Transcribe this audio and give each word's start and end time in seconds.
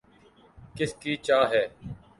کس 0.75 0.91
کی 1.01 1.13
چاہ 1.25 1.45
ہے 1.51 1.63